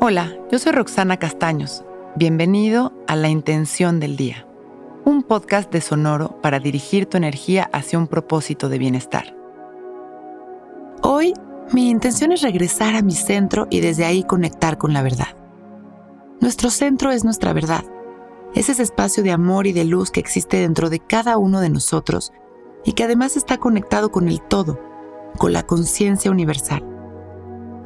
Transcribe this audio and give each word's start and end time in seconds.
Hola, 0.00 0.36
yo 0.50 0.58
soy 0.58 0.72
Roxana 0.72 1.18
Castaños. 1.18 1.84
Bienvenido 2.16 2.92
a 3.06 3.16
La 3.16 3.28
Intención 3.28 4.00
del 4.00 4.16
Día, 4.16 4.46
un 5.04 5.22
podcast 5.22 5.72
de 5.72 5.80
Sonoro 5.80 6.40
para 6.42 6.58
dirigir 6.58 7.06
tu 7.06 7.16
energía 7.16 7.70
hacia 7.72 7.98
un 7.98 8.08
propósito 8.08 8.68
de 8.68 8.78
bienestar. 8.78 9.34
Hoy, 11.02 11.32
mi 11.72 11.88
intención 11.88 12.32
es 12.32 12.42
regresar 12.42 12.96
a 12.96 13.02
mi 13.02 13.12
centro 13.12 13.66
y 13.70 13.80
desde 13.80 14.04
ahí 14.04 14.24
conectar 14.24 14.78
con 14.78 14.92
la 14.92 15.02
verdad. 15.02 15.36
Nuestro 16.40 16.70
centro 16.70 17.10
es 17.10 17.24
nuestra 17.24 17.52
verdad. 17.52 17.84
Es 18.54 18.68
ese 18.68 18.82
espacio 18.82 19.22
de 19.22 19.30
amor 19.30 19.66
y 19.66 19.72
de 19.72 19.84
luz 19.84 20.10
que 20.10 20.20
existe 20.20 20.58
dentro 20.58 20.90
de 20.90 20.98
cada 20.98 21.38
uno 21.38 21.60
de 21.60 21.70
nosotros 21.70 22.32
y 22.84 22.92
que 22.92 23.04
además 23.04 23.36
está 23.36 23.58
conectado 23.58 24.10
con 24.10 24.28
el 24.28 24.42
todo, 24.42 24.78
con 25.38 25.52
la 25.52 25.62
conciencia 25.62 26.30
universal. 26.30 26.84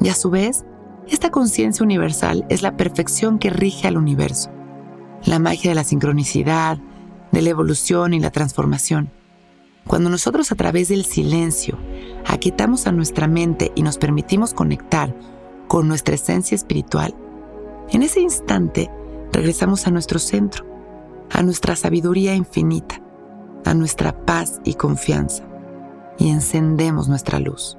Y 0.00 0.08
a 0.08 0.14
su 0.14 0.30
vez, 0.30 0.64
esta 1.08 1.30
conciencia 1.30 1.84
universal 1.84 2.44
es 2.48 2.62
la 2.62 2.76
perfección 2.76 3.38
que 3.38 3.50
rige 3.50 3.86
al 3.86 3.96
universo, 3.96 4.50
la 5.24 5.38
magia 5.38 5.70
de 5.70 5.76
la 5.76 5.84
sincronicidad, 5.84 6.78
de 7.30 7.42
la 7.42 7.50
evolución 7.50 8.12
y 8.12 8.20
la 8.20 8.30
transformación. 8.30 9.10
Cuando 9.86 10.10
nosotros 10.10 10.50
a 10.50 10.56
través 10.56 10.88
del 10.88 11.04
silencio 11.04 11.78
aquietamos 12.26 12.88
a 12.88 12.92
nuestra 12.92 13.28
mente 13.28 13.70
y 13.76 13.82
nos 13.82 13.98
permitimos 13.98 14.52
conectar 14.52 15.14
con 15.68 15.86
nuestra 15.86 16.16
esencia 16.16 16.56
espiritual, 16.56 17.14
en 17.90 18.02
ese 18.02 18.20
instante 18.20 18.90
regresamos 19.32 19.86
a 19.86 19.92
nuestro 19.92 20.18
centro, 20.18 20.64
a 21.30 21.42
nuestra 21.42 21.76
sabiduría 21.76 22.34
infinita, 22.34 23.00
a 23.64 23.74
nuestra 23.74 24.24
paz 24.24 24.60
y 24.64 24.74
confianza, 24.74 25.44
y 26.18 26.30
encendemos 26.30 27.08
nuestra 27.08 27.38
luz, 27.38 27.78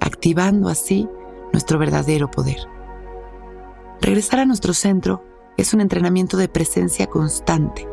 activando 0.00 0.68
así 0.68 1.08
nuestro 1.58 1.80
verdadero 1.80 2.30
poder. 2.30 2.68
Regresar 4.00 4.38
a 4.38 4.44
nuestro 4.44 4.72
centro 4.74 5.24
es 5.56 5.74
un 5.74 5.80
entrenamiento 5.80 6.36
de 6.36 6.46
presencia 6.46 7.08
constante. 7.08 7.88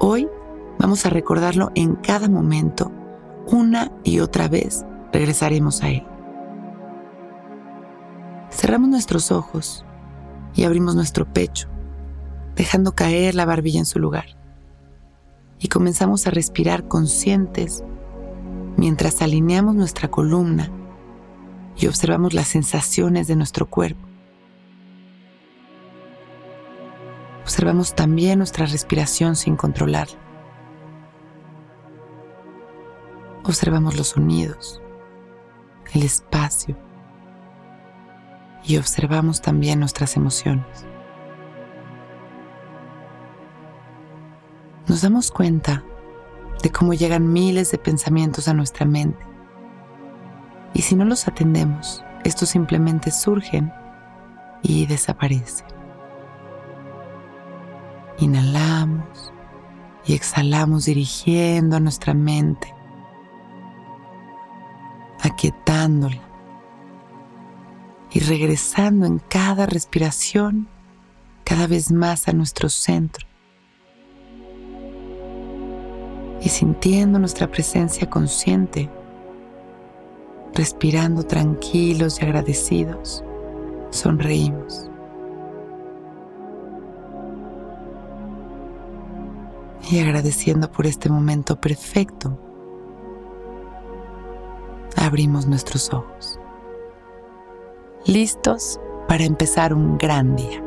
Hoy 0.00 0.28
vamos 0.76 1.06
a 1.06 1.10
recordarlo 1.10 1.70
en 1.76 1.94
cada 1.94 2.28
momento, 2.28 2.90
una 3.46 3.92
y 4.02 4.18
otra 4.18 4.48
vez 4.48 4.84
regresaremos 5.12 5.84
a 5.84 5.90
él. 5.90 6.04
Cerramos 8.50 8.88
nuestros 8.88 9.30
ojos 9.30 9.84
y 10.56 10.64
abrimos 10.64 10.96
nuestro 10.96 11.32
pecho, 11.32 11.68
dejando 12.56 12.96
caer 12.96 13.36
la 13.36 13.44
barbilla 13.44 13.78
en 13.78 13.86
su 13.86 14.00
lugar. 14.00 14.36
Y 15.60 15.68
comenzamos 15.68 16.26
a 16.26 16.30
respirar 16.30 16.88
conscientes 16.88 17.84
mientras 18.76 19.22
alineamos 19.22 19.76
nuestra 19.76 20.10
columna 20.10 20.72
y 21.80 21.86
observamos 21.86 22.34
las 22.34 22.48
sensaciones 22.48 23.26
de 23.26 23.36
nuestro 23.36 23.66
cuerpo. 23.66 24.06
Observamos 27.42 27.94
también 27.94 28.38
nuestra 28.38 28.66
respiración 28.66 29.34
sin 29.34 29.56
controlarla. 29.56 30.18
Observamos 33.44 33.96
los 33.96 34.08
sonidos, 34.08 34.80
el 35.94 36.02
espacio 36.02 36.76
y 38.62 38.76
observamos 38.76 39.40
también 39.40 39.80
nuestras 39.80 40.16
emociones. 40.16 40.84
Nos 44.86 45.00
damos 45.00 45.30
cuenta 45.30 45.82
de 46.62 46.70
cómo 46.70 46.92
llegan 46.92 47.32
miles 47.32 47.70
de 47.70 47.78
pensamientos 47.78 48.48
a 48.48 48.54
nuestra 48.54 48.84
mente 48.84 49.29
y 50.74 50.82
si 50.82 50.94
no 50.94 51.04
los 51.04 51.26
atendemos, 51.26 52.04
estos 52.24 52.50
simplemente 52.50 53.10
surgen 53.10 53.72
y 54.62 54.86
desaparecen. 54.86 55.66
Inhalamos 58.18 59.32
y 60.06 60.14
exhalamos 60.14 60.84
dirigiendo 60.84 61.76
a 61.76 61.80
nuestra 61.80 62.14
mente, 62.14 62.74
aquietándola 65.20 66.20
y 68.12 68.20
regresando 68.20 69.06
en 69.06 69.18
cada 69.18 69.66
respiración 69.66 70.68
cada 71.44 71.66
vez 71.66 71.90
más 71.90 72.28
a 72.28 72.32
nuestro 72.32 72.68
centro 72.68 73.26
y 76.42 76.48
sintiendo 76.48 77.18
nuestra 77.18 77.50
presencia 77.50 78.08
consciente 78.08 78.88
respirando 80.54 81.22
tranquilos 81.22 82.20
y 82.20 82.24
agradecidos, 82.24 83.24
sonreímos. 83.90 84.86
Y 89.90 89.98
agradeciendo 89.98 90.70
por 90.70 90.86
este 90.86 91.08
momento 91.08 91.60
perfecto, 91.60 92.38
abrimos 94.96 95.46
nuestros 95.46 95.92
ojos. 95.92 96.38
Listos 98.06 98.80
para 99.08 99.24
empezar 99.24 99.74
un 99.74 99.98
gran 99.98 100.36
día. 100.36 100.62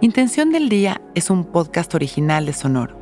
Intención 0.00 0.50
del 0.50 0.68
Día 0.68 1.00
es 1.14 1.30
un 1.30 1.44
podcast 1.44 1.94
original 1.94 2.44
de 2.46 2.52
Sonoro. 2.52 3.01